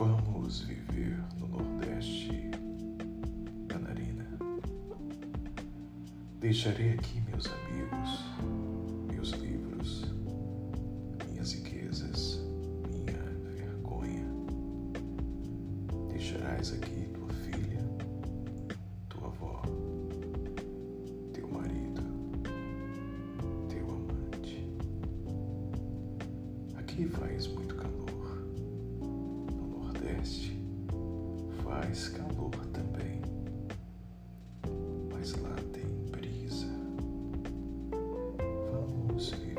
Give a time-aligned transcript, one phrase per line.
[0.00, 2.50] Vamos viver no Nordeste,
[3.68, 4.26] Canarina.
[6.38, 8.24] Deixarei aqui meus amigos,
[9.12, 10.06] meus livros,
[11.28, 12.40] minhas riquezas,
[12.88, 13.22] minha
[13.54, 14.24] vergonha.
[16.08, 17.84] Deixarás aqui tua filha,
[19.10, 19.60] tua avó,
[21.34, 22.02] teu marido,
[23.68, 24.66] teu amante.
[26.78, 27.89] Aqui faz muito calor.
[30.20, 30.54] Nordeste
[31.64, 33.22] faz calor também,
[35.10, 36.66] mas lá tem brisa.
[38.70, 39.49] Vamos ver.